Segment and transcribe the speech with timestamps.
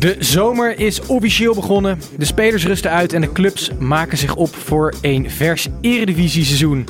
[0.00, 1.98] De zomer is officieel begonnen.
[2.18, 6.86] De spelers rusten uit en de clubs maken zich op voor een vers Eredivisie-seizoen.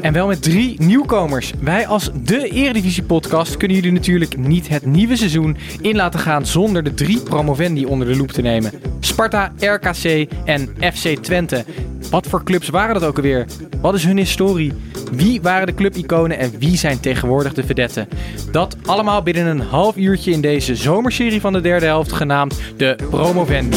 [0.00, 1.52] En wel met drie nieuwkomers.
[1.60, 6.82] Wij als de Eredivisie-podcast kunnen jullie natuurlijk niet het nieuwe seizoen in laten gaan zonder
[6.82, 8.72] de drie promovendi onder de loep te nemen.
[9.00, 11.64] Sparta, RKC en FC Twente.
[12.10, 13.46] Wat voor clubs waren dat ook alweer?
[13.80, 14.72] Wat is hun historie?
[15.12, 18.08] Wie waren de clubiconen en wie zijn tegenwoordig de vedetten?
[18.50, 22.96] Dat allemaal binnen een half uurtje in deze zomerserie van de derde helft genaamd de
[23.10, 23.76] Promovendi.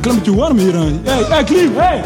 [0.00, 1.00] Klimmetje warm hier aan.
[1.04, 2.02] Hey, hey, Klim, hey!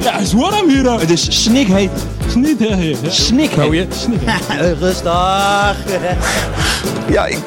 [0.00, 1.00] Ja, het is warm hier aan.
[1.00, 1.90] Het is snikheet.
[2.28, 3.10] Sniet, hè, hè.
[3.10, 4.08] Snikheet.
[4.80, 5.76] Rustig.
[7.08, 7.38] Ja, ik...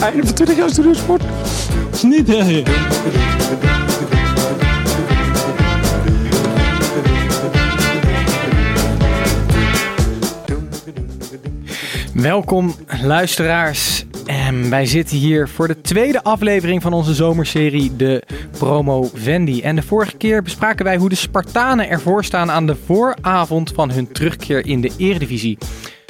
[0.00, 1.22] Einde van 20 jaar studiosport.
[1.92, 2.62] Sniet, hè,
[12.22, 14.04] Welkom luisteraars.
[14.26, 18.22] En wij zitten hier voor de tweede aflevering van onze zomerserie De
[18.58, 19.62] Promo Vendi.
[19.62, 23.90] En de vorige keer bespraken wij hoe de Spartanen ervoor staan aan de vooravond van
[23.90, 25.58] hun terugkeer in de Eredivisie.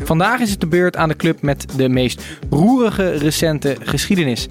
[0.04, 4.48] Vandaag is het de beurt aan de club met de meest roerige recente geschiedenis.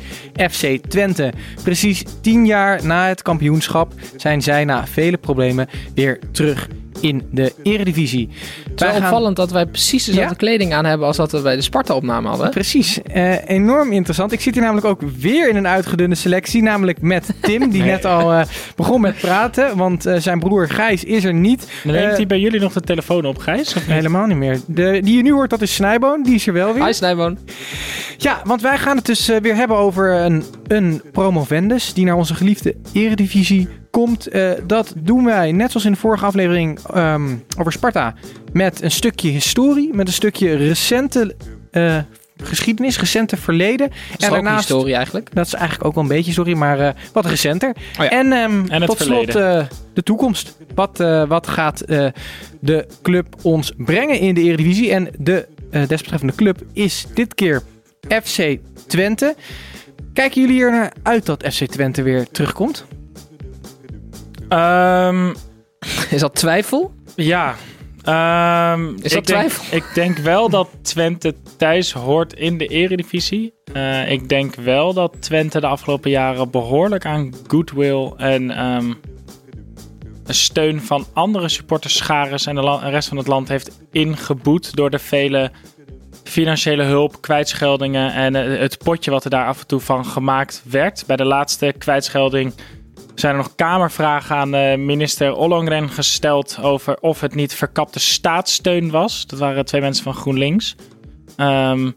[0.50, 1.34] FC Twente.
[1.64, 6.68] Precies tien jaar na het kampioenschap zijn zij na vele problemen weer terug
[7.02, 8.30] in de Eredivisie.
[8.64, 10.38] Het is wel gaan- opvallend dat wij precies dezelfde Ja?
[10.38, 12.50] kleding aan hebben als dat we bij de Sparta-opname hadden.
[12.50, 14.32] Precies, Eh, enorm interessant.
[14.32, 18.06] Ik zit hier namelijk ook weer in een uitgedunde selectie, namelijk met Tim, die net
[18.06, 18.42] al eh,
[18.76, 21.68] begon met praten, want eh, zijn broer Gijs is er niet.
[21.84, 23.68] Neemt hij bij jullie nog de telefoon op, Gijs?
[23.68, 23.96] Of niet?
[23.96, 24.60] Helemaal niet meer.
[24.66, 26.86] De, die je nu hoort, dat is Snijboon, die is er wel weer.
[26.86, 27.38] Hi Snijboon.
[28.18, 32.34] Ja, want wij gaan het dus weer hebben over een, een promovendus die naar onze
[32.36, 34.28] geliefde eredivisie komt.
[34.28, 38.14] Eh, dat doen wij, net zoals in de vorige aflevering ehm, over Sparta,
[38.54, 41.36] met een stukje historie, met een stukje recente
[41.72, 41.98] eh,
[42.44, 43.92] geschiedenis, recente verleden.
[44.20, 44.68] En daarnaast...
[44.68, 45.36] historie eigenlijk.
[45.36, 47.70] Dat is eigenlijk ook wel een beetje, sorry, maar eh, wat recenter.
[47.70, 48.10] Oh ja.
[48.10, 49.64] En, ehm, En tot slot eh,
[49.94, 50.56] de toekomst.
[50.76, 52.08] Wat, eh, wat gaat eh,
[52.60, 54.92] de club ons brengen in de Eredivisie?
[54.92, 57.62] En de eh, desbetreffende club is dit keer
[58.24, 59.36] FC Twente.
[60.14, 62.86] Kijken jullie er naar uit dat FC Twente weer terugkomt?
[64.52, 65.30] Ehm,
[66.16, 66.94] Is dat twijfel?
[67.16, 67.56] ja.
[68.04, 69.78] Ehm, Is dat ik, denk, twijfel?
[69.78, 73.54] ik denk wel dat Twente thuis hoort in de eredivisie.
[73.74, 78.94] Eh, ik denk wel dat Twente de afgelopen jaren behoorlijk aan goodwill en ehm,
[80.26, 85.00] een steun van andere supporterscharen en de rest van het land heeft ingeboet door de
[85.00, 85.52] vele
[86.24, 90.64] financiële hulp, kwijtscheldingen en eh, het potje wat er daar af en toe van gemaakt
[90.70, 91.04] werd.
[91.08, 92.54] Bij de laatste kwijtschelding
[93.16, 98.90] zijn er nog kamervragen aan eh, minister Ollongren gesteld over of het niet verkapte staatssteun
[98.90, 99.26] was.
[99.28, 100.76] Dat waren twee mensen van GroenLinks.
[101.36, 101.92] Ehm,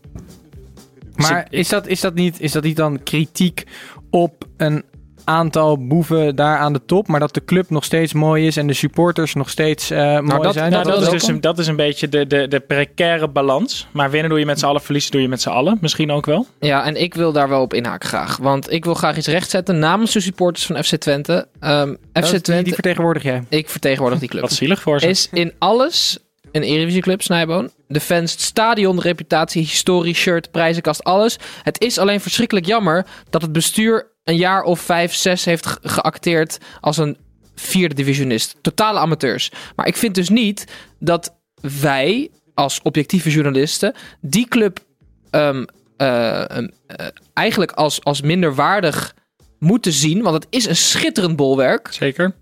[1.16, 3.64] Maar ik- is dat, is, dat niet, is dat niet dan kritiek
[4.10, 4.84] op een
[5.24, 8.66] aantal boeven daar aan de top, maar dat de club nog steeds mooi is en
[8.66, 10.70] de supporters nog steeds eh, mooi dat- zijn?
[10.70, 13.86] nou, dat dat, is dus een, dat is een beetje de, de, de precaire balans.
[13.90, 15.78] Maar winnen doe je met z'n allen, verliezen doe je met z'n allen.
[15.80, 16.46] Misschien ook wel.
[16.60, 18.36] Ja, en ik wil daar wel op inhaken graag.
[18.36, 21.46] Want ik wil graag iets rechtzetten namens de supporters van FC Twente.
[21.60, 23.42] Ehm, FC Dat- die, Twente, die vertegenwoordig jij.
[23.48, 24.42] ik vertegenwoordig die club.
[24.42, 25.08] Wat zielig voor ze.
[25.08, 26.18] is in alles
[26.54, 27.70] een Eredivisieclub, Snijboon.
[27.88, 31.36] De fans, stadion, reputatie, historie, shirt, prijzenkast, alles.
[31.62, 35.78] Het is alleen verschrikkelijk jammer dat het bestuur een jaar of vijf, zes heeft ge-
[35.82, 37.16] geacteerd als een
[37.54, 38.56] vierde divisionist.
[38.60, 39.50] Totale amateurs.
[39.76, 40.64] Maar ik vind dus niet
[41.00, 41.34] dat
[41.80, 44.78] wij als objectieve journalisten die club
[45.30, 45.64] ehm,
[45.96, 49.14] eh, ehm, eh, eigenlijk als, als minder waardig
[49.58, 50.22] moeten zien.
[50.22, 51.88] Want het is een schitterend bolwerk.
[51.90, 52.34] Zeker.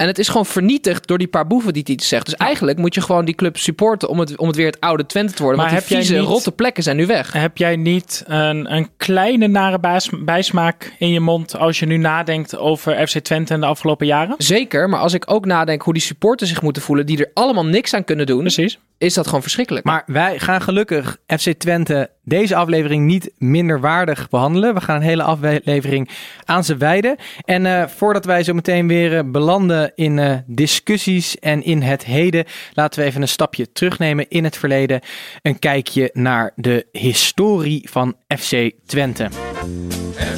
[0.00, 2.24] En het is gewoon vernietigd door die paar boeven die het iets zegt.
[2.24, 5.06] Dus eigenlijk moet je gewoon die club supporten om het, om het weer het oude
[5.06, 5.60] Twente te worden.
[5.60, 7.32] Maar want die heb jij vieze, niet- rotte plekken zijn nu weg.
[7.32, 11.96] Heb jij niet een, een kleine nare baas- bijsmaak in je mond als je nu
[11.96, 14.34] nadenkt over FC Twente in de afgelopen jaren?
[14.38, 17.66] Zeker, maar als ik ook nadenk hoe die supporters zich moeten voelen, die er allemaal
[17.66, 18.40] niks aan kunnen doen.
[18.40, 18.78] Precies.
[19.00, 19.84] Is dat gewoon verschrikkelijk.
[19.84, 24.74] Maar wij gaan gelukkig FC Twente deze aflevering niet minder waardig behandelen.
[24.74, 26.10] We gaan een hele aflevering
[26.44, 27.16] aan ze wijden.
[27.44, 32.04] En eh, voordat wij zo meteen weer eh, belanden in eh, discussies en in het
[32.04, 32.44] heden,
[32.74, 35.00] laten we even een stapje terugnemen in het verleden.
[35.42, 39.28] Een kijkje naar de historie van FC Twente.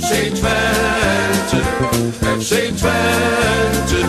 [0.00, 1.56] FC Twente,
[2.38, 4.00] FC Twente,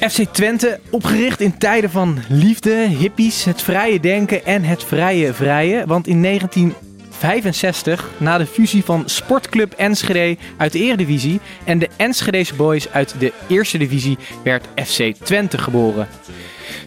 [0.00, 5.86] FC Twente, opgericht in tijden van liefde, hippies, het vrije denken en het vrije vrije.
[5.86, 12.54] Want in 1965, na de fusie van Sportclub Enschede uit de Eredivisie en de Enschedese
[12.54, 16.08] Boys uit de Eerste Divisie, werd FC Twente geboren.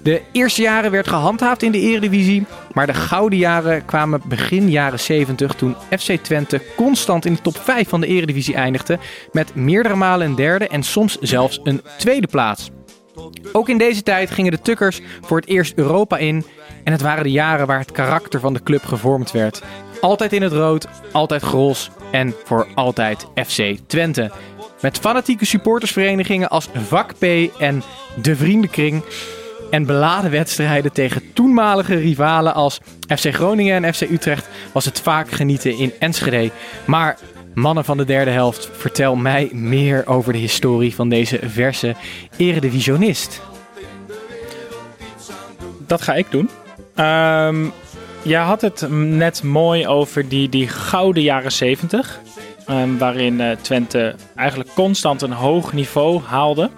[0.03, 4.99] De eerste jaren werd gehandhaafd in de Eredivisie, maar de gouden jaren kwamen begin jaren
[4.99, 8.99] 70 toen FC Twente constant in de top 5 van de Eredivisie eindigde
[9.31, 12.71] met meerdere malen een derde en soms zelfs een tweede plaats.
[13.51, 16.45] Ook in deze tijd gingen de Tukkers voor het eerst Europa in
[16.83, 19.61] en het waren de jaren waar het karakter van de club gevormd werd.
[20.01, 24.31] Altijd in het rood, altijd gros en voor altijd FC Twente.
[24.81, 27.23] Met fanatieke supportersverenigingen als Vak P
[27.59, 27.83] en
[28.21, 29.03] De Vriendenkring
[29.69, 35.31] en beladen wedstrijden tegen toenmalige rivalen als FC Groningen en FC Utrecht was het vaak
[35.31, 36.51] genieten in Enschede.
[36.85, 37.17] Maar
[37.53, 41.95] mannen van de derde helft, vertel mij meer over de historie van deze verse
[42.37, 43.41] eredivisionist.
[45.87, 46.49] Dat ga ik doen.
[46.95, 47.65] Ehm
[48.21, 52.19] jij had het net mooi over die, die gouden jaren 70.
[52.65, 56.69] ehm, waarin eh, Twente eigenlijk constant een hoog niveau haalde.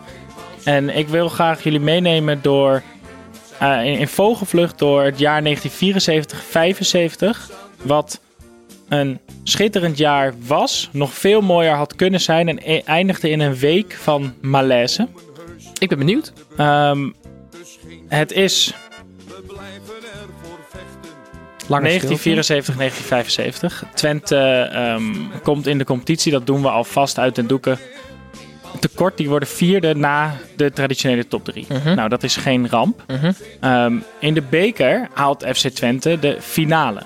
[0.64, 2.81] En ik wil graag jullie meenemen door
[3.60, 5.46] eh, in vogelvlucht door het jaar 1974-75.
[7.81, 8.20] Wat
[8.90, 10.90] een schitterend jaar was.
[10.92, 12.48] Nog veel mooier had kunnen zijn.
[12.48, 15.07] En e- eindigde in een week van malaise.
[15.80, 16.34] Ik ben benieuwd.
[16.57, 17.10] Ehm,
[18.07, 18.74] het is
[21.68, 23.86] Langer 1974, 1975.
[23.94, 24.38] Twente
[24.72, 25.04] ehm,
[25.44, 27.78] komt in de competitie, dat doen we alvast uit den doeken.
[28.80, 31.68] Tekort, die worden vierde na de traditionele top 3.
[31.96, 33.04] Nou, dat is geen ramp.
[33.60, 37.01] Ehm, in de beker haalt FC Twente de finale.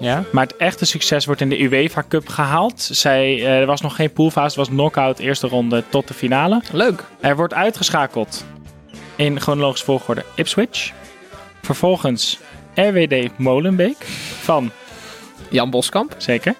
[0.00, 0.24] Ja?
[0.32, 2.80] Maar het echte succes wordt in de UEFA Cup gehaald.
[2.82, 6.62] Zij, eh, er was nog geen poolfase, het was knock-out eerste ronde tot de finale.
[6.72, 7.04] Leuk.
[7.20, 8.44] Er wordt uitgeschakeld
[9.16, 10.92] in chronologisch volgorde Ipswich.
[11.62, 12.38] Vervolgens
[12.74, 13.96] RWD Molenbeek
[14.40, 14.70] van
[15.50, 16.14] Jan Boskamp.
[16.16, 16.54] Zeker.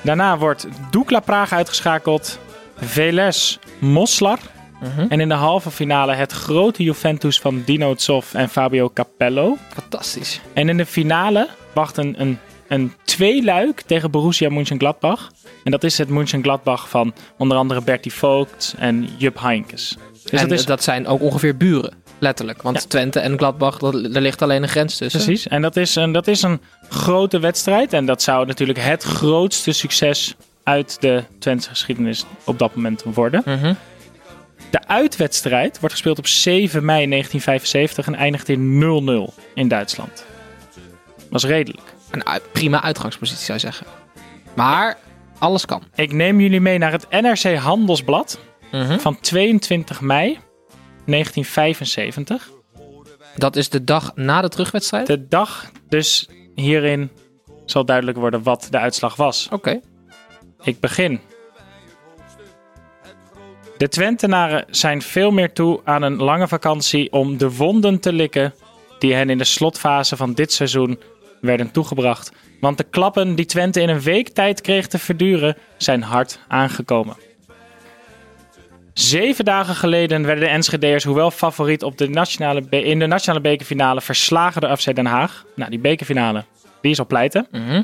[0.00, 2.38] Daarna wordt Dukla Praag uitgeschakeld.
[2.76, 4.38] Veles Moslar.
[5.08, 9.56] En in de halve finale het grote Juventus van Dino Zoff en Fabio Capello.
[9.72, 10.40] Fantastisch.
[10.52, 12.38] En in de finale wacht een, een,
[12.68, 15.30] een tweeluik tegen Borussia Mönchengladbach.
[15.64, 19.96] En dat is het Mönchengladbach van onder andere Bertie Vogt en Jupp Heynckes.
[20.22, 22.02] Dus en dat is dat zijn ook ongeveer buren.
[22.18, 22.62] Letterlijk.
[22.62, 22.88] Want Ja.
[22.88, 25.24] Twente en Gladbach, dat, er ligt alleen een grens tussen.
[25.24, 27.92] Precies, en dat is, een, dat is een grote wedstrijd.
[27.92, 33.42] En dat zou natuurlijk het grootste succes uit de Twentse geschiedenis op dat moment worden.
[33.44, 33.74] Mhm.
[34.70, 38.80] De uitwedstrijd wordt gespeeld op 7 mei 1975 en eindigt in
[39.28, 40.24] 0-0 in Duitsland.
[41.34, 41.94] Dat is redelijk.
[42.10, 43.86] Een uit- prima uitgangspositie zou je zeggen.
[44.56, 44.98] Maar
[45.38, 45.82] alles kan.
[45.94, 48.38] Ik neem jullie mee naar het NRC Handelsblad
[48.72, 48.98] Mhm.
[48.98, 50.38] van 22 mei
[51.04, 52.50] 1975.
[53.36, 55.06] Dat is de dag na de terugwedstrijd.
[55.06, 57.10] De dag, dus hierin
[57.66, 59.48] zal duidelijk worden wat de uitslag was.
[59.50, 59.80] Oké.
[60.62, 61.20] Ik begin.
[63.78, 68.54] De Twentenaren zijn veel meer toe aan een lange vakantie om de wonden te likken
[68.98, 70.98] die hen in de slotfase van dit seizoen
[71.44, 72.32] werden toegebracht.
[72.60, 77.16] Want de klappen die Twente in een week tijd kreeg te verduren zijn hard aangekomen.
[78.92, 84.00] Zeven dagen geleden werden de Enschede'ers, hoewel favoriet op de nationale in de nationale bekerfinale,
[84.00, 85.44] verslagen door FC Den Haag.
[85.54, 86.44] Nou, die bekerfinale,
[86.80, 87.46] die is al pleiten.
[87.50, 87.82] Mhm.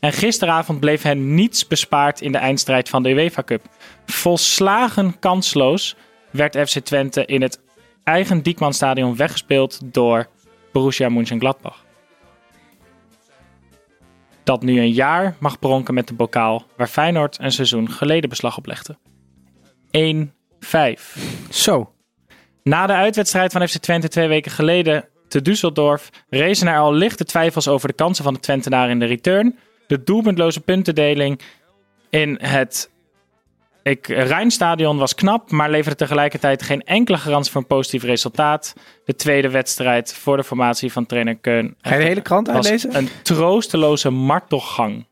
[0.00, 3.62] En gisteravond bleef hen niets bespaard in de eindstrijd van de UEFA Cup.
[4.06, 5.96] Volslagen kansloos
[6.30, 7.60] werd FC Twente in het
[8.04, 10.26] eigen Diekmanstadion weggespeeld door
[10.72, 11.86] Borussia Mönchengladbach.
[14.48, 18.56] Dat nu een jaar mag pronken met de bokaal waar Feyenoord een seizoen geleden beslag
[18.56, 18.96] op legde.
[20.26, 20.30] 1-5.
[21.50, 21.92] Zo.
[22.62, 27.24] Na de uitwedstrijd van FC Twente twee weken geleden te Düsseldorf rezen er al lichte
[27.24, 29.58] twijfels over de kansen van de Twentenaar in de return.
[29.86, 31.40] De doelpuntloze puntendeling
[32.10, 32.90] in het
[33.82, 38.74] ik, Rijnstadion was knap, maar leverde tegelijkertijd geen enkele garantie voor een positief resultaat.
[39.04, 42.56] De tweede wedstrijd voor de formatie van trainer Keun Ga je de hele krant was
[42.56, 42.96] uitlezen?
[42.96, 45.06] een troosteloze martelgang.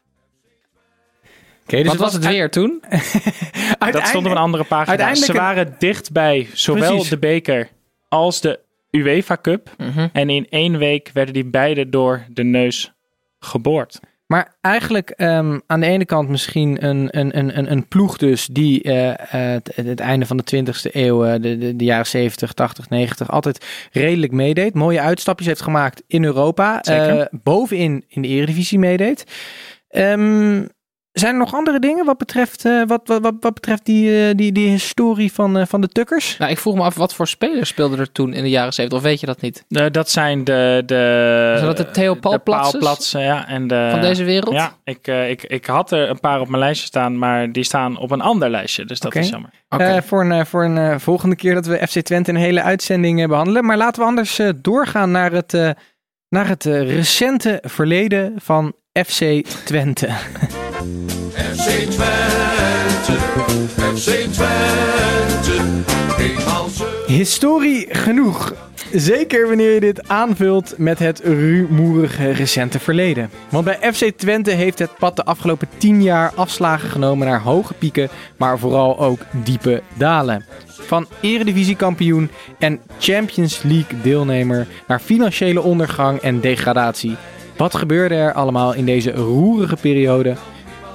[1.62, 2.82] Oké, dus Wat was het weer toen?
[3.90, 4.88] Dat stond op een andere pagina.
[4.88, 7.08] uiteindelijk Ze een- waren dichtbij zowel Precies.
[7.08, 7.68] de beker
[8.08, 9.70] als de UEFA Cup.
[9.78, 10.08] Mhm.
[10.12, 12.92] En in één week werden die beide door de neus
[13.40, 14.00] geboord.
[14.26, 18.46] Maar eigenlijk ehm, aan de ene kant misschien een, een, een, een, een ploeg dus
[18.46, 19.18] die eh, eh,
[19.52, 23.30] het, het einde van de 20e eeuw, eh, de, de, de jaren 70, 80, 90,
[23.30, 24.74] altijd redelijk meedeed.
[24.74, 26.80] Mooie uitstapjes heeft gemaakt in Europa.
[27.30, 29.24] Bovenin in de Eredivisie meedeed.
[29.88, 30.64] Ehm,
[31.20, 34.34] zijn er nog andere dingen wat betreft, eh, wat, wat, wat, wat betreft die, eh,
[34.34, 36.36] die, die historie van, eh, van de Tukkers?
[36.38, 38.98] Nou, ik vroeg me af, wat voor spelers speelden er toen in de jaren 70?
[38.98, 39.64] Of weet je dat niet?
[39.92, 40.82] Dat zijn de...
[40.86, 43.48] de Zijn dat de ja.
[43.48, 44.54] En de, Van deze wereld?
[44.54, 47.98] Ja, ik, ik, ik had er een paar op mijn lijstje staan, maar die staan
[47.98, 48.84] op een ander lijstje.
[48.84, 49.50] Dus dat is jammer.
[49.68, 49.84] Oké.
[49.84, 53.28] Eh, voor een, voor een volgende keer dat we FC Twente een hele uitzending eh,
[53.28, 53.64] behandelen.
[53.64, 55.70] Maar laten we anders eh, doorgaan naar het, eh,
[56.28, 60.08] naar het recente verleden van FC Twente.
[60.76, 63.16] FC Twente,
[64.30, 65.56] Twente.
[67.06, 68.54] Historie genoeg.
[68.92, 73.30] Zeker wanneer je dit aanvult met het rumoerige recente verleden.
[73.48, 77.74] Want bij FC Twente heeft het pad de afgelopen 10 jaar afslagen genomen naar hoge
[77.74, 80.44] pieken, maar vooral ook diepe dalen.
[80.66, 87.16] Van eredivisiekampioen en Champions League deelnemer naar financiële ondergang en degradatie.
[87.56, 90.36] Wat gebeurde er allemaal in deze roerige periode?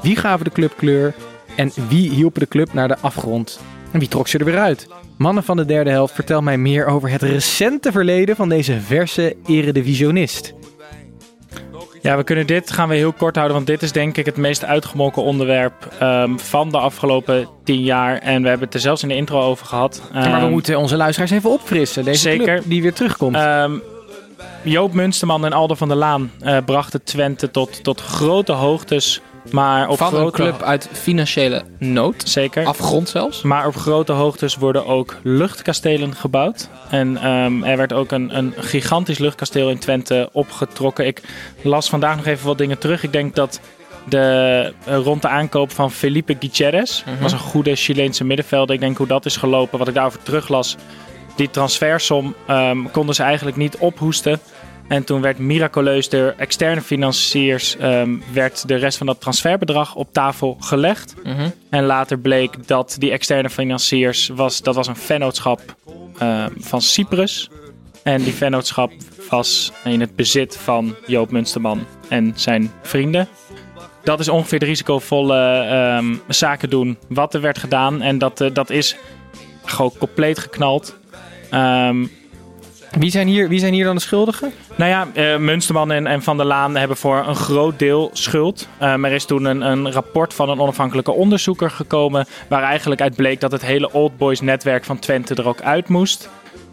[0.01, 1.13] Wie gaven de club kleur
[1.55, 3.59] en wie hielpen de club naar de afgrond?
[3.91, 4.87] En wie trok ze er weer uit?
[5.17, 9.35] Mannen van de derde helft, vertel mij meer over het recente verleden van deze verse
[9.47, 10.53] eredivisionist.
[12.01, 14.37] Ja, we kunnen dit gaan we heel kort houden, want dit is denk ik het
[14.37, 18.17] meest uitgemolken onderwerp ehm, van de afgelopen tien jaar.
[18.17, 20.01] En we hebben het er zelfs in de intro over gehad.
[20.13, 22.03] maar we Ehm, moeten onze luisteraars even opfrissen.
[22.03, 22.45] Deze zeker.
[22.45, 23.35] club die weer terugkomt.
[23.35, 23.71] Ehm,
[24.63, 29.21] Joop Munsterman en Aldo van der Laan eh, brachten Twente tot, tot grote hoogtes.
[29.51, 32.23] Maar op Van grote een club uit financiële nood.
[32.25, 32.65] Zeker.
[32.65, 33.41] Afgrond zelfs.
[33.41, 36.69] Maar op grote hoogtes worden ook luchtkastelen gebouwd.
[36.89, 41.05] En ehm, er werd ook een, een gigantisch luchtkasteel in Twente opgetrokken.
[41.05, 41.21] Ik
[41.61, 43.03] las vandaag nog even wat dingen terug.
[43.03, 43.59] Ik denk dat
[44.09, 47.21] de, eh, rond de aankoop van Felipe Gutierrez Mhm.
[47.21, 48.75] was een goede Chileense middenvelder.
[48.75, 49.79] Ik denk hoe dat is gelopen.
[49.79, 50.75] Wat ik daarover teruglas.
[51.35, 54.39] Die transfersom ehm, konden ze eigenlijk niet ophoesten.
[54.91, 60.13] En toen werd miraculeus door externe financiers ehm, werd de rest van dat transferbedrag op
[60.13, 61.15] tafel gelegd.
[61.23, 61.49] Mhm.
[61.69, 65.75] En later bleek dat die externe financiers was, dat was een vennootschap
[66.17, 67.49] ehm, van Cyprus.
[68.03, 68.91] En die vennootschap
[69.29, 73.27] was in het bezit van Joop Munsterman en zijn vrienden.
[74.03, 78.01] Dat is ongeveer de risicovolle ehm, zaken doen wat er werd gedaan.
[78.01, 78.95] En dat, eh, dat is
[79.65, 80.95] gewoon compleet geknald.
[81.49, 82.05] Ehm,
[82.99, 84.51] wie, zijn hier, wie zijn hier dan de schuldigen?
[84.75, 88.67] nou ja, eh, Munsterman en, en Van der Laan hebben voor een groot deel schuld.
[88.81, 92.25] Um, er is toen een, een rapport van een onafhankelijke onderzoeker gekomen.
[92.49, 95.87] Waar eigenlijk uit bleek dat het hele Old Boys netwerk van Twente er ook uit
[95.87, 96.29] moest.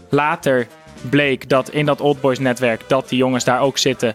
[0.09, 0.67] Later
[1.11, 4.15] bleek dat in dat Old Boys netwerk dat die jongens daar ook zitten.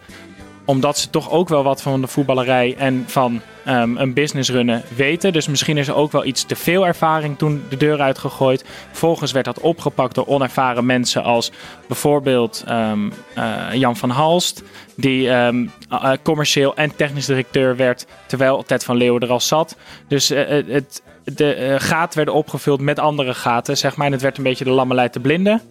[0.65, 4.83] Omdat ze toch ook wel wat van de voetballerij en van ehm, een business runnen
[4.95, 5.33] weten.
[5.33, 8.65] Dus misschien is er ook wel iets te veel ervaring toen de deur uitgegooid.
[8.89, 11.51] Vervolgens werd dat opgepakt door onervaren mensen als
[11.87, 14.63] bijvoorbeeld ehm, eh, Jan van Halst.
[14.95, 19.77] Die ehm, eh, commercieel en technisch directeur werd terwijl Ted van Leeuwen er al zat.
[20.07, 24.05] Dus eh, het- de eh, gaten werden opgevuld met andere gaten, zeg maar.
[24.05, 25.61] En het werd een beetje de lammelei te blinden.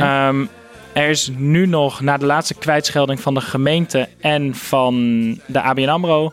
[0.00, 0.44] Ehm,
[0.92, 4.94] er is nu nog, na de laatste kwijtschelding van de gemeente en van
[5.46, 6.32] de ABN AMRO...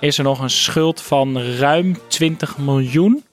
[0.00, 3.24] is er nog een schuld van ruim 20 miljoen.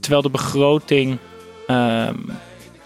[0.00, 1.18] Terwijl de begroting
[1.66, 2.14] ehm,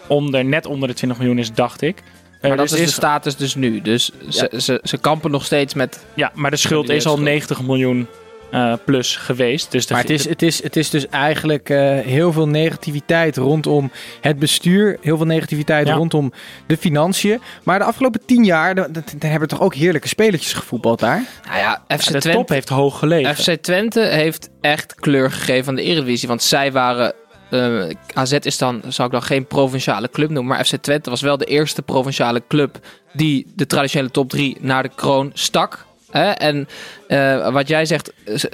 [0.07, 2.03] onder, net onder de 20 miljoen is, dacht ik.
[2.41, 3.81] Maar dat dus is de status dus nu.
[3.81, 6.05] Dus ze, ze, ze kampen nog steeds met...
[6.13, 7.27] Ja, maar de schuld is al schuld.
[7.27, 8.07] 90 miljoen
[8.51, 9.71] eh, plus geweest.
[9.71, 13.91] Dus Maar het is, het, is, het is dus eigenlijk eh, heel veel negativiteit rondom
[14.21, 14.97] het bestuur.
[15.01, 15.93] Heel veel negativiteit Ja.
[15.93, 16.31] rondom
[16.67, 17.41] de financiën.
[17.63, 20.99] Maar de afgelopen tien jaar, dan, dan dan hebben we toch ook heerlijke spelertjes gevoetbald
[20.99, 21.23] daar?
[21.47, 23.35] Nou ja, FC de Twente, top heeft hoog gelegen.
[23.35, 26.27] FC Twente heeft echt kleur gegeven aan de Eredivisie.
[26.27, 27.13] Want zij waren...
[27.49, 30.55] eh, AZ is dan, zou ik dan geen provinciale club noemen.
[30.55, 32.79] Maar FC Twente was wel de eerste provinciale club...
[33.13, 35.85] die de traditionele top 3 naar de kroon stak.
[36.11, 36.29] Hè?
[36.31, 36.67] En
[37.07, 38.11] eh, wat jij zegt...
[38.35, 38.51] ze-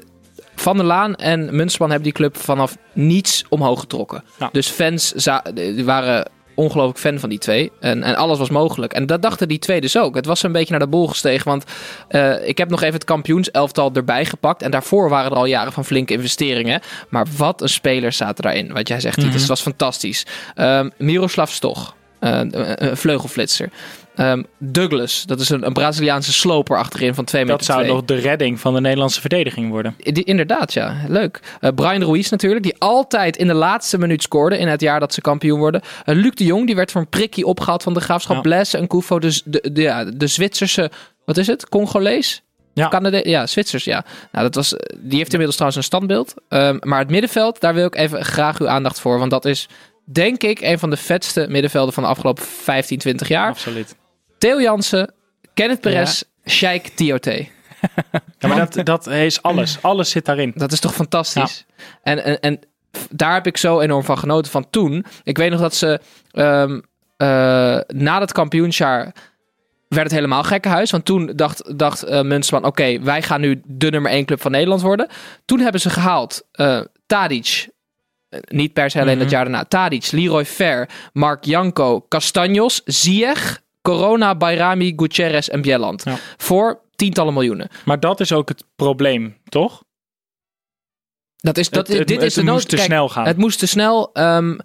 [0.56, 4.24] Van der Laan en Munsterman hebben die club vanaf niets omhoog getrokken.
[4.40, 4.50] Ja.
[4.52, 5.14] Dus fans
[5.54, 7.72] die waren ongelooflijk fan van die twee.
[7.80, 8.94] En, en alles was mogelijk.
[8.94, 10.16] En dat dachten die twee dus ook.
[10.16, 11.48] Het was een beetje naar de bol gestegen.
[11.50, 11.64] Want
[12.08, 14.62] eh, ik heb nog even het kampioenselftal erbij gepakt.
[14.62, 16.82] En daarvoor waren er al jaren van flinke investeringen.
[17.10, 18.74] Maar wat een spelers zaten daarin.
[18.74, 19.40] Wat jij zegt, Titus.
[19.40, 20.26] Het was fantastisch.
[20.56, 21.96] Ehm Miroslav Stoch.
[22.20, 23.70] eh, een- een vleugelflitser.
[24.16, 27.58] Ehm, Douglas, dat is een, een Braziliaanse sloper achterin van 2 meter.
[27.58, 27.94] Dat zou twee.
[27.94, 29.96] nog de redding van de Nederlandse verdediging worden.
[29.98, 30.96] Die- inderdaad, ja.
[31.08, 31.40] Leuk.
[31.60, 35.14] Eh, Brian Ruiz natuurlijk, die altijd in de laatste minuut scoorde in het jaar dat
[35.14, 35.82] ze kampioen worden.
[36.06, 38.36] Eh, Luc de Jong, die werd voor een prikkie opgehaald van de graafschap.
[38.36, 38.42] Ja.
[38.42, 40.92] Blaise en Koufo, dus de, de, ja, de Zwitserse,
[41.26, 41.70] wat is het?
[41.70, 42.42] Congolees?
[42.74, 42.88] Ja.
[42.88, 44.06] Canada ja, Zwitsers, ja.
[44.32, 46.34] Nou, dat was, die heeft inmiddels trouwens een standbeeld.
[46.50, 49.20] Ehm, maar het middenveld, daar wil ik even graag uw aandacht voor.
[49.20, 49.68] Want dat is,
[50.04, 53.50] denk ik, een van de vetste middenvelden van de afgelopen 15, 20 jaar.
[53.50, 53.96] Absoluut.
[54.44, 55.14] Theo Jansen,
[55.54, 57.48] Kenneth Perez, Sheikh Tiote.
[58.40, 59.82] Ja, maar dat, dat is alles.
[59.82, 60.52] Alles zit daarin.
[60.56, 61.66] Dat is toch fantastisch?
[62.02, 62.60] En, en, en
[63.10, 65.06] daar heb ik zo enorm van genoten van toen.
[65.24, 66.00] Ik weet nog dat ze
[66.32, 66.80] ehm,
[67.18, 67.28] eh,
[67.88, 69.14] na dat kampioensjaar
[69.88, 70.92] werd het helemaal gekkenhuis.
[70.92, 74.82] Want toen dacht, dacht Munsterman, oké, wij gaan nu de nummer 1 club van Nederland
[74.82, 75.08] worden.
[75.46, 77.70] Toen hebben ze gehaald eh Tadic,
[78.48, 84.36] niet per se alleen het jaar daarna, Tadic, Leroy Fer, Mark Janko, Castanjos, Ziyech, Corona,
[84.36, 86.04] Bayrami, Gutierrez en Bjelland.
[86.04, 86.16] Ja.
[86.38, 87.70] Voor tientallen miljoenen.
[87.86, 89.84] Maar dat is ook het probleem, toch?
[91.38, 92.54] Dat is, dat, Het- het- dit is het de nood.
[92.54, 93.26] moest te Kijk, snel gaan.
[93.26, 94.10] Het moest te snel.
[94.14, 94.58] ehm,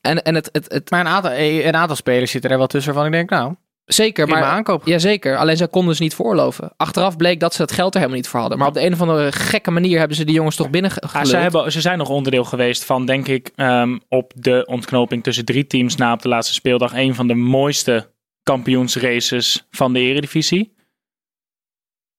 [0.00, 2.94] en, en het, het, het, Maar een aantal, een aantal spelers zitten er wel tussen
[2.94, 3.54] van ik denk, nou,
[3.84, 4.86] zeker, prima maar aankoop.
[4.86, 6.72] Jazeker, alleen zij konden ze niet voorloven.
[6.76, 8.58] Achteraf bleek dat ze het geld er helemaal niet voor hadden.
[8.58, 11.24] Maar op de een of andere gekke manier hebben ze die jongens toch binnen Ja,
[11.24, 15.44] ze, hebben, ze zijn nog onderdeel geweest van, denk ik, ehm, op de ontknoping tussen
[15.44, 16.92] drie teams na op de laatste speeldag.
[16.94, 18.10] Een van de mooiste
[18.42, 20.74] kampioensraces van de Eredivisie.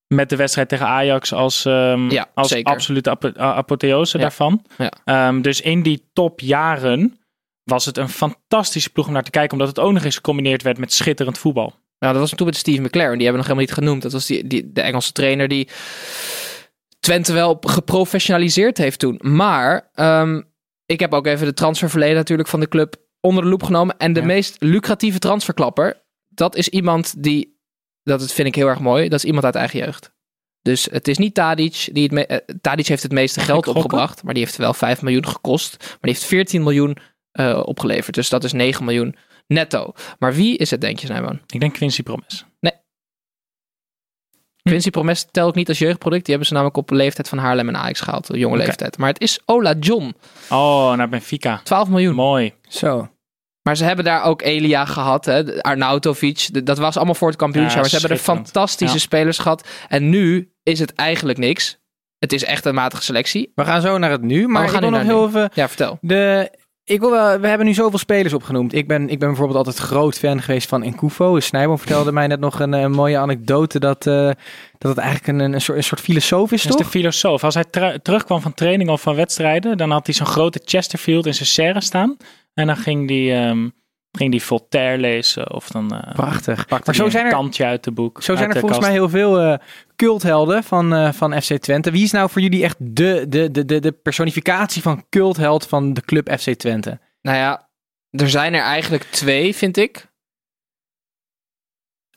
[0.08, 2.74] Met de wedstrijd tegen Ajax als, ehm, Ja, als zeker.
[2.74, 4.24] absolute apotheose Ja.
[4.24, 4.66] daarvan.
[4.78, 4.92] Ja.
[5.06, 7.18] Ehm, dus in die topjaren
[7.64, 9.52] was het een fantastische ploeg om naar te kijken.
[9.52, 11.74] Omdat het ook nog eens gecombineerd werd met schitterend voetbal.
[12.00, 13.18] Nou, dat was toen met Steve McLaren.
[13.18, 14.02] Die hebben we nog helemaal niet genoemd.
[14.02, 15.68] Dat was die, die, de Engelse trainer die
[17.00, 19.20] Twente wel geprofessionaliseerd heeft toen.
[19.22, 20.42] Maar ehm,
[20.86, 23.98] ik heb ook even de transferverleden natuurlijk van de club onder de loep genomen.
[23.98, 24.26] En de Ja.
[24.26, 26.03] meest lucratieve transferklapper,
[26.36, 27.58] dat is iemand die,
[28.04, 30.12] dat vind ik heel erg mooi, dat is iemand uit eigen jeugd.
[30.62, 31.90] Dus het is niet Tadic.
[31.92, 34.24] Die het me- eh, Tadic heeft het meeste geld opgebracht.
[34.24, 35.76] Maar die heeft wel 5 miljoen gekost.
[35.80, 36.98] Maar die heeft 14 miljoen
[37.32, 38.16] eh, opgeleverd.
[38.16, 39.16] Dus dat is 9 miljoen
[39.48, 39.94] netto.
[40.20, 41.42] Maar wie is het, denk je, Snijboon?
[41.48, 42.46] Ik denk Quincy Promes.
[44.62, 46.22] Quincy Promes tel ik niet als jeugdproduct.
[46.26, 48.30] Die hebben ze namelijk op leeftijd van Haarlem en Ajax gehaald.
[48.30, 48.98] Een jonge leeftijd.
[48.98, 50.16] Maar het is Ola John.
[50.50, 51.62] Oh, naar Benfica.
[51.64, 52.16] 12 miljoen.
[52.16, 52.54] Mooi.
[52.68, 53.10] Zo.
[53.64, 55.26] Maar ze hebben daar ook Elia gehad.
[55.26, 55.62] Hè?
[55.64, 56.66] Arnautovic.
[56.66, 57.76] Dat was allemaal voor het kampioenschap.
[57.76, 59.02] Ja, maar ze hebben er fantastische Ja.
[59.02, 59.68] spelers gehad.
[59.88, 61.78] En nu is het eigenlijk niks.
[62.20, 63.52] Het is echt een matige selectie.
[63.56, 65.28] We gaan zo naar het nu, maar we gaan ik wil nu nog heel nu.
[65.28, 65.50] even...
[65.54, 65.98] Ja, vertel.
[66.02, 66.52] De,
[66.84, 68.74] ik wil wel, we hebben nu zoveel spelers opgenoemd.
[68.74, 71.40] Ik ben, ik ben bijvoorbeeld altijd groot fan geweest van Nkufo.
[71.40, 74.14] Snijboom vertelde mij net nog een, eh, mooie anekdote dat, eh,
[74.78, 76.86] dat het eigenlijk een, een, soort, een soort filosoof is, Dat is toch?
[76.92, 77.44] de filosoof.
[77.44, 77.66] Als hij
[78.02, 81.82] terugkwam van training of van wedstrijden, dan had hij zo'n grote Chesterfield in zijn serre
[81.82, 82.18] staan.
[82.54, 83.70] En dan ging hij, ehm,
[84.12, 86.66] ging die Voltaire lezen of dan eh Prachtig.
[86.66, 88.22] pakte Maar zo een zijn er, kantje uit de boek.
[88.24, 88.82] zo zijn er volgens kast.
[88.82, 89.58] mij heel veel eh,
[89.96, 91.92] culthelden van, eh, van FC Twente.
[91.92, 95.94] Wie is nou voor jullie echt de, de, de, de, de personificatie van cultheld van
[95.94, 97.00] de club FC Twente?
[97.22, 97.70] Nou ja,
[98.10, 100.12] er zijn er eigenlijk twee, vind ik.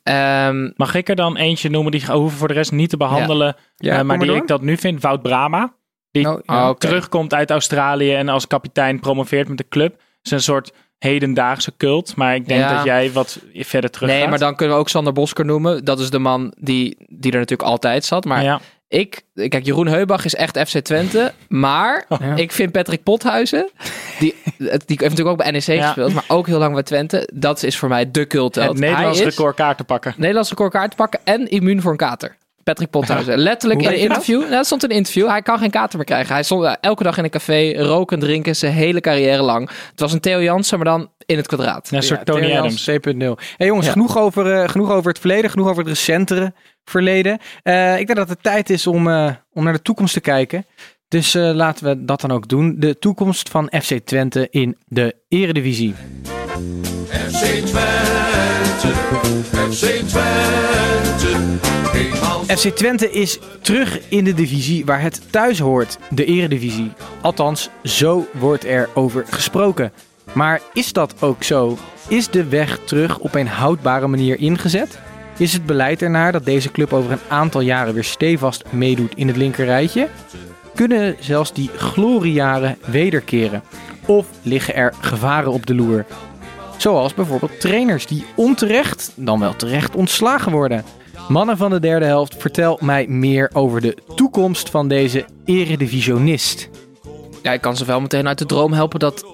[0.03, 3.57] Ehm, Mag ik er dan eentje noemen die hoeven voor de rest niet te behandelen,
[3.77, 5.03] Ja, eh, maar die ik dat nu vind?
[5.03, 5.75] Wout Brama.
[6.11, 6.75] Die Nou, Oh, ja.
[6.75, 10.03] terugkomt uit Australië en als kapitein promoveert met de club.
[10.27, 12.75] Is een soort hedendaagse cult, maar ik denk Ja.
[12.77, 14.29] dat jij wat verder terug nee, gaat.
[14.31, 15.85] maar dan kunnen we ook Sander Bosker noemen.
[15.85, 18.25] Dat is de man die, die er natuurlijk altijd zat.
[18.25, 18.61] Maar ja.
[18.89, 21.33] ik, kijk, Jeroen Heubach is echt FC Twente.
[21.49, 23.71] Maar ik vind Patrick Pothuizen,
[24.19, 25.87] die, die heeft natuurlijk ook bij NEC Ja.
[25.87, 27.31] gespeeld, maar ook heel lang bij Twente.
[27.35, 28.69] Dat is voor mij de cultheld.
[28.69, 30.15] het Nederlands record kaart te pakken.
[30.17, 32.37] Nederlands record kaart te pakken en immuun voor een kater.
[32.67, 33.39] Patrick Pothuizen.
[33.39, 34.39] Letterlijk in een interview.
[34.39, 35.29] Nou, dat stond in een interview.
[35.29, 36.35] Hij kan geen kater meer krijgen.
[36.35, 39.69] Hij stond eh, elke dag in een café, roken, drinken, zijn hele carrière lang.
[39.91, 41.89] Het was een Theo Jansen, maar dan in het kwadraat.
[41.91, 42.85] Ja, een soort Ja, Tony Adams.
[42.85, 43.37] Jans 2.0.
[43.57, 43.93] Hey jongens, Ja.
[43.93, 46.53] genoeg, over, eh, genoeg over het verleden, genoeg over het recentere
[46.85, 47.39] verleden.
[47.63, 50.67] Eh, ik denk dat het tijd is om, eh, om naar de toekomst te kijken.
[51.09, 52.75] Dus eh, laten we dat dan ook doen.
[52.79, 55.95] De toekomst van FC Twente in de Eredivisie.
[57.11, 58.06] FC Twente,
[58.77, 58.85] FC
[60.07, 60.47] Twente,
[62.57, 66.93] FC Twente is terug in de divisie waar het thuis hoort, de Eredivisie.
[67.21, 69.93] Althans, zo wordt er over gesproken.
[70.33, 71.79] Maar is dat ook zo?
[72.09, 74.99] Is de weg terug op een houdbare manier ingezet?
[75.37, 79.27] Is het beleid ernaar dat deze club over een aantal jaren weer stevast meedoet in
[79.27, 80.09] het linkerrijtje?
[80.75, 83.63] Kunnen zelfs die gloriejaren wederkeren?
[84.07, 86.05] Of liggen er gevaren op de loer?
[86.77, 90.85] Zoals bijvoorbeeld trainers die onterecht, dan wel terecht ontslagen worden.
[91.29, 96.69] Mannen van de derde helft, vertel mij meer over de toekomst van deze eredivisionist.
[97.43, 99.25] Ja, ik kan ze wel meteen uit de droom helpen dat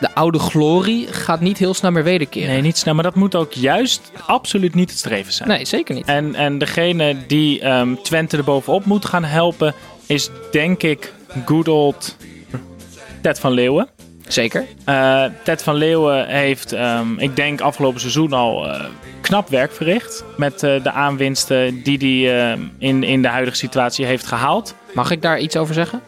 [0.00, 2.48] de oude glorie gaat niet heel snel meer wederkeren.
[2.48, 2.94] Nee, niet snel.
[2.94, 5.48] Maar dat moet ook juist absoluut niet het streven zijn.
[5.48, 6.06] Nee, zeker niet.
[6.06, 9.74] En, en degene die ehm, Twente er bovenop moet gaan helpen,
[10.06, 11.12] is denk ik
[11.44, 12.16] good old
[13.22, 13.88] Ted van Leeuwen.
[14.28, 14.64] Zeker.
[14.84, 18.84] Eh, Ted van Leeuwen heeft, ehm, ik denk, afgelopen seizoen al eh,
[19.20, 20.24] knap werk verricht.
[20.36, 24.74] Met eh, de aanwinsten die hij ehm, in, in de huidige situatie heeft gehaald.
[24.94, 26.00] Mag ik daar iets over zeggen?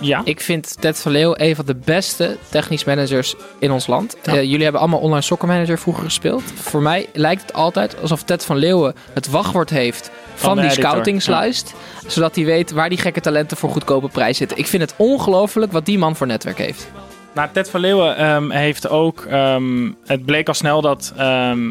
[0.00, 4.16] Ja, Ik vind Ted van Leeuw een van de beste technisch managers in ons land.
[4.22, 4.34] Ja.
[4.34, 6.42] Jullie hebben allemaal online soccer manager vroeger gespeeld.
[6.54, 11.74] Voor mij lijkt het altijd alsof Ted van Leeuwen het wachtwoord heeft van, die scoutingslijst.
[12.06, 14.58] Zodat hij weet waar die gekke talenten voor goedkope prijs zitten.
[14.58, 16.90] Ik vind het ongelooflijk wat die man voor netwerk heeft.
[17.34, 19.20] Nou, Ted van Leeuwen ehm, heeft ook.
[19.20, 21.70] ehm, het bleek al snel dat ehm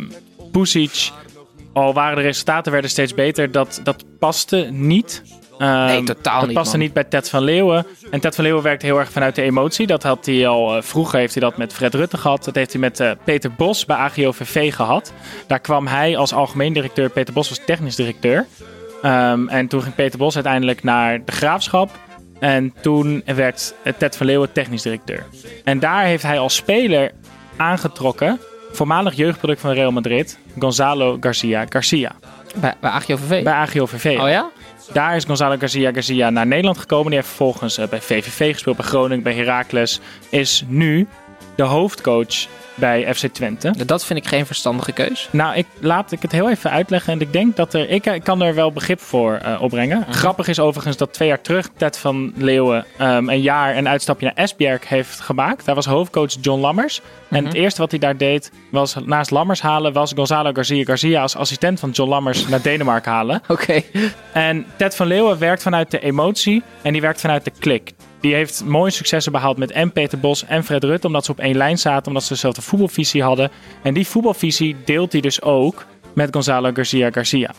[0.52, 1.12] Pusic,
[1.74, 5.24] al waren de resultaten werden steeds beter, dat, dat paste niet.
[5.58, 6.86] Nee, totaal dat niet, paste man.
[6.86, 7.86] niet bij Ted van Leeuwen.
[8.12, 9.88] En Ted van Leeuwen werkt heel erg vanuit de emotie.
[9.88, 12.44] Dat had hij al eh, vroeger heeft hij dat met Fred Rutte gehad.
[12.44, 15.14] Dat heeft hij met eh, Peter Bos bij AGOVV gehad.
[15.48, 17.10] Daar kwam hij als algemeen directeur.
[17.10, 18.46] Peter Bos was technisch directeur.
[19.48, 21.90] En toen ging Peter Bos uiteindelijk naar de graafschap.
[22.42, 25.26] En toen werd Ted van Leeuwen technisch directeur.
[25.64, 27.12] En daar heeft hij als speler
[27.58, 28.40] aangetrokken.
[28.72, 30.40] Voormalig jeugdproduct van Real Madrid.
[30.60, 32.12] Gonzalo Garcia Garcia.
[32.56, 33.44] Bij, bij AGOVV.
[33.44, 34.18] Bij AGOVV.
[34.20, 34.50] Oh ja?
[34.94, 37.06] Daar is Gonzalo Garcia Garcia naar Nederland gekomen.
[37.06, 40.00] Die heeft vervolgens eh, bij VVV gespeeld, bij Groningen, bij Heracles.
[40.30, 41.08] Is nu
[41.56, 43.86] de hoofdcoach bij FC Twente.
[43.86, 45.30] Dat vind ik geen verstandige keus.
[45.32, 47.14] Nou, ik, laat ik het heel even uitleggen.
[47.14, 47.90] En ik denk dat er.
[47.90, 50.06] Ik, ik kan er wel begrip voor eh, opbrengen.
[50.10, 54.26] Grappig is overigens dat twee jaar terug Ted van Leeuwen ehm, een jaar een uitstapje
[54.26, 55.66] naar Esbjerg heeft gemaakt.
[55.66, 57.02] Daar was hoofdcoach John Lammers.
[57.30, 61.22] En het eerste wat hij daar deed, was naast Lammers halen, was Gonzalo Garcia Garcia
[61.22, 63.42] als assistent van John Lammers naar Denemarken halen.
[63.48, 63.82] Oké.
[64.34, 67.92] En Ted van Leeuwen werkt vanuit de emotie en die werkt vanuit de klik.
[68.22, 71.40] Die heeft mooie successen behaald met en Peter Bos en Fred Rutte, omdat ze op
[71.40, 73.52] één lijn zaten, omdat ze dezelfde voetbalvisie hadden.
[73.84, 77.54] En die voetbalvisie deelt hij dus ook met Gonzalo Garcia Garcia.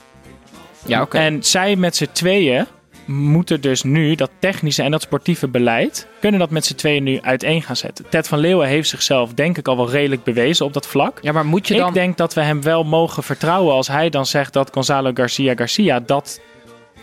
[0.86, 1.18] Ja, oké.
[1.18, 2.66] En zij met z'n tweeën
[3.06, 7.20] moeten dus nu dat technische en dat sportieve beleid, kunnen dat met z'n tweeën nu
[7.20, 8.04] uiteen gaan zetten.
[8.08, 11.18] Ted van Leeuwen heeft zichzelf denk ik al wel redelijk bewezen op dat vlak.
[11.22, 11.88] Ja, maar moet je dan...
[11.88, 15.54] Ik denk dat we hem wel mogen vertrouwen als hij dan zegt dat Gonzalo Garcia
[15.54, 16.40] Garcia dat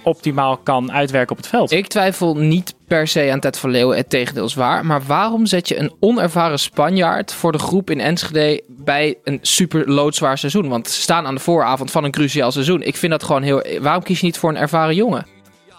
[0.04, 1.72] optimaal kan uitwerken op het veld.
[1.72, 4.86] Ik twijfel niet per se aan Ted van Leeuwen, het tegendeel is waar.
[4.86, 9.90] Maar waarom zet je een onervaren Spanjaard voor de groep in Enschede bij een super
[9.92, 10.68] loodzwaar seizoen?
[10.68, 12.82] Want ze staan aan de vooravond van een cruciaal seizoen.
[12.82, 13.64] Ik vind dat gewoon heel...
[13.82, 15.26] Waarom kies je niet voor een ervaren jongen?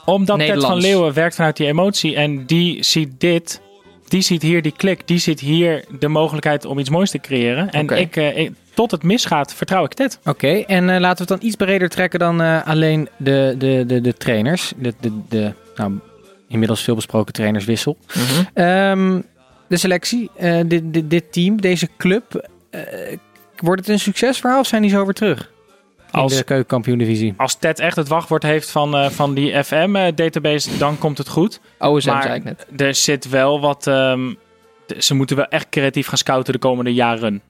[0.04, 3.61] Omdat Ted van Leeuwen werkt vanuit die emotie en die ziet dit,
[4.09, 7.70] die ziet hier die klik, die ziet hier de mogelijkheid om iets moois te creëren.
[7.70, 10.19] En ik, eh, ik- tot het misgaat, vertrouw ik Ted.
[10.25, 13.85] Oké, en eh, laten we het dan iets breder trekken dan eh, alleen de, de,
[13.87, 14.73] de, de trainers.
[14.77, 15.99] De, de, de nou,
[16.49, 17.97] inmiddels veel besproken trainerswissel.
[18.55, 19.21] Ehm,
[19.69, 22.49] de selectie, eh, dit, dit, dit team, deze club.
[22.71, 22.83] eh,
[23.57, 25.51] wordt het een succesverhaal of zijn die zo weer terug?
[26.12, 27.35] In Als- de keukenkampioen-divisie.
[27.37, 31.61] Als Ted echt het wachtwoord heeft van, eh, van die FM-database, dan komt het goed.
[31.79, 32.66] OSM maar zei ik net.
[32.77, 33.87] er zit wel wat...
[33.87, 34.35] ehm,
[34.99, 37.43] ze moeten wel echt creatief gaan scouten de komende jaren.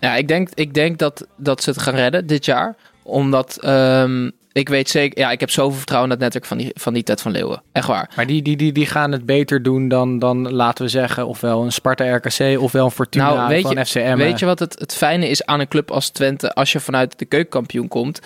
[0.00, 2.76] Ja, ik denk, ik denk dat, dat ze het gaan redden dit jaar.
[3.02, 5.18] Omdat ehm, ik weet zeker...
[5.18, 7.62] Ja, ik heb zoveel vertrouwen in dat netwerk van die, van die Ted van Leeuwen.
[7.72, 8.10] Echt waar.
[8.16, 11.64] Maar die, die, die, die gaan het beter doen dan, dan, laten we zeggen, ofwel
[11.64, 14.16] een Sparta-RKC ofwel een Fortuna Nou, weet van je- FCM.
[14.16, 17.18] Weet je wat het, het fijne is aan een club als Twente als je vanuit
[17.18, 18.20] de keukenkampioen komt?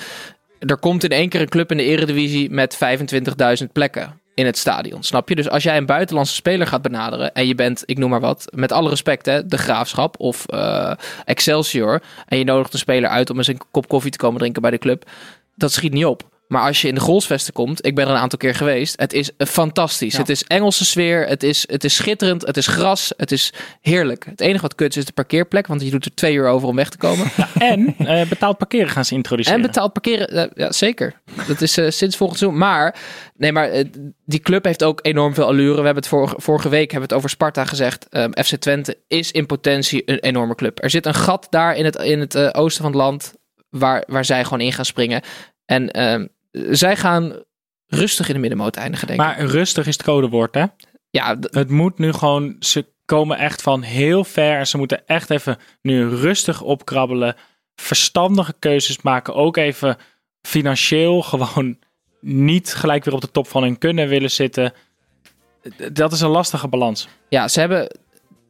[0.58, 2.78] Er komt in één keer een club in de eredivisie met
[3.62, 5.34] 25.000 plekken in het stadion, snap je?
[5.34, 8.44] Dus als jij een buitenlandse speler gaat benaderen en je bent, ik noem maar wat,
[8.54, 10.92] met alle respect hè, de Graafschap of eh,
[11.24, 14.62] Excelsior en je nodigt een speler uit om eens een kop koffie te komen drinken
[14.62, 15.10] bij de club,
[15.54, 16.29] dat schiet niet op.
[16.50, 19.12] Maar als je in de Golsvesten komt, ik ben er een aantal keer geweest, het
[19.12, 20.12] is fantastisch.
[20.12, 20.18] Ja.
[20.18, 24.24] Het is Engelse sfeer, het is, het is schitterend, het is gras, het is heerlijk.
[24.24, 26.68] Het enige wat kut is, is de parkeerplek, want je doet er twee uur over
[26.68, 27.26] om weg te komen.
[27.58, 29.58] En eh, betaald parkeren gaan ze introduceren.
[29.58, 31.20] En betaald parkeren, eh, ja zeker.
[31.46, 32.60] Dat is eh, sinds volgend seizoen.
[32.60, 32.96] Maar,
[33.36, 33.70] nee, maar
[34.24, 35.68] die club heeft ook enorm veel allure.
[35.80, 38.08] We hebben het vorige, vorige week hebben het over Sparta gezegd.
[38.08, 40.82] Ehm, FC Twente is in potentie een enorme club.
[40.82, 43.34] Er zit een gat daar in het, in het oosten van het land
[43.68, 45.22] waar, waar zij gewoon in gaan springen.
[45.70, 47.44] En ehm, zij gaan
[47.86, 49.26] rustig in de middenmoot eindigen, denk ik.
[49.26, 50.64] Maar rustig is het codewoord, hè?
[51.10, 55.30] Ja, Het moet nu gewoon, ze komen echt van heel ver en ze moeten echt
[55.30, 57.36] even nu rustig opkrabbelen.
[57.74, 59.96] Verstandige keuzes maken, ook even
[60.42, 61.78] financieel gewoon
[62.20, 64.72] niet gelijk weer op de top van hun kunnen willen zitten.
[65.92, 67.08] Dat is een lastige balans.
[67.28, 67.98] ja, ze hebben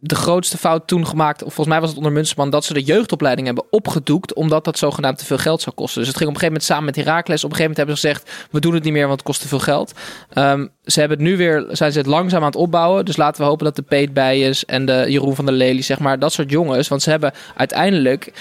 [0.00, 2.82] de grootste fout toen gemaakt, of volgens mij was het onder Munsterman, dat ze de
[2.82, 5.98] jeugdopleiding hebben opgedoekt, omdat dat zogenaamd te veel geld zou kosten.
[5.98, 7.44] Dus het ging op een gegeven moment samen met Herakles.
[7.44, 9.40] Op een gegeven moment hebben ze gezegd, we doen het niet meer, want het kost
[9.40, 9.92] te veel geld.
[10.32, 13.04] Ehm, ze hebben het nu weer, zijn ze het langzaam aan het opbouwen.
[13.04, 15.82] Dus laten we hopen dat de Peet bij is en de Jeroen van der Lely,
[15.82, 16.88] zeg maar, dat soort jongens.
[16.88, 18.32] Want ze hebben uiteindelijk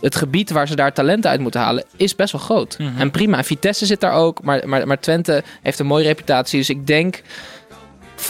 [0.00, 2.78] het gebied waar ze daar talenten uit moeten halen, is best wel groot.
[2.98, 3.36] En prima.
[3.36, 6.58] En Vitesse zit daar ook, maar, maar, maar Twente heeft een mooie reputatie.
[6.58, 7.22] Dus ik denk,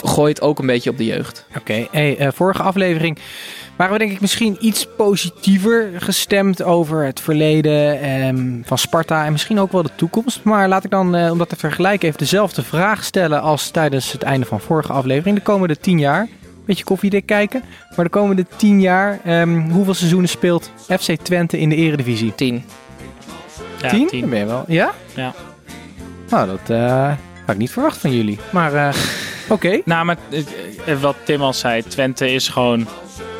[0.07, 1.45] f- gooi het ook een beetje op de jeugd.
[1.57, 3.17] Oké, hey, eh, vorige aflevering
[3.75, 9.31] waren we denk ik misschien iets positiever gestemd over het verleden ehm, van Sparta en
[9.31, 10.43] misschien ook wel de toekomst.
[10.43, 14.11] Maar laat ik dan, eh, om dat te vergelijken, even dezelfde vraag stellen als tijdens
[14.11, 15.35] het einde van vorige aflevering.
[15.37, 16.27] De komende tien jaar,
[16.65, 17.63] beetje koffiedik kijken,
[17.95, 22.35] maar de komende tien jaar, ehm, hoeveel seizoenen speelt FC Twente in de eredivisie?
[22.35, 22.63] 10.
[23.81, 24.07] Ja, tien?
[24.07, 24.29] tien.
[24.29, 24.63] Ben je wel.
[24.67, 24.91] Ja?
[25.15, 25.33] Ja.
[26.29, 27.07] Nou, dat eh,
[27.45, 28.39] had ik niet verwacht van jullie.
[28.49, 28.95] Maar
[29.49, 29.81] oké.
[29.85, 30.39] Nou, maar eh,
[30.85, 32.87] eh, wat Tim al zei, Twente is gewoon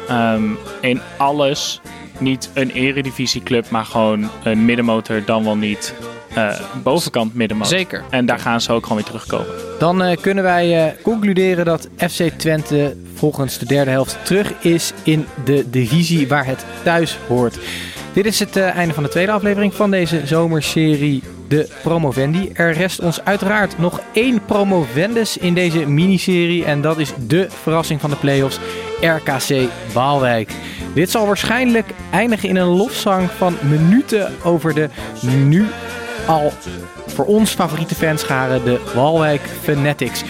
[0.07, 0.43] ehm,
[0.81, 1.81] in alles
[2.17, 5.93] niet een eredivisieclub, maar gewoon een middenmotor, dan wel niet
[6.33, 7.77] eh, bovenkant middenmotor.
[7.77, 8.03] Zeker.
[8.09, 9.47] En daar gaan ze ook gewoon weer terugkomen.
[9.79, 15.69] Dan kunnen wij concluderen dat FC Twente volgens de derde helft terug is in de
[15.69, 17.59] divisie waar het thuis hoort.
[18.13, 22.51] Dit is het einde van de tweede aflevering van deze zomerserie De Promovendi.
[22.53, 28.01] Er rest ons uiteraard nog één promovendus in deze miniserie en dat is de verrassing
[28.01, 28.59] van de playoffs,
[29.01, 30.51] RKC Waalwijk.
[30.93, 34.89] Dit zal waarschijnlijk eindigen in een lofzang van minuten over de
[35.21, 35.67] nu
[36.27, 36.53] al
[37.07, 40.23] voor ons favoriete fanscharen, de Walwijk Fanatics.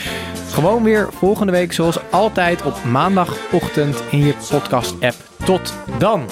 [0.51, 5.15] Gewoon weer volgende week zoals altijd op maandagochtend in je podcast-app.
[5.45, 6.25] Tot dan!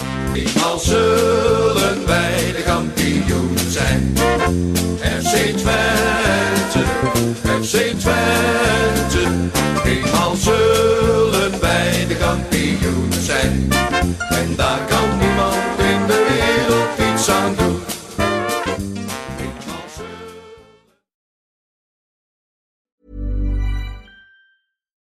[2.58, 4.14] De kampioen zijn.
[5.22, 5.37] FC